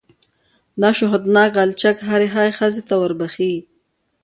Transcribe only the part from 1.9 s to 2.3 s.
هرې